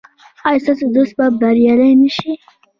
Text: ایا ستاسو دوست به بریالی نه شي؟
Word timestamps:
ایا 0.47 0.61
ستاسو 0.63 0.85
دوست 0.95 1.13
به 1.17 1.25
بریالی 1.41 1.91
نه 2.01 2.09
شي؟ 2.15 2.31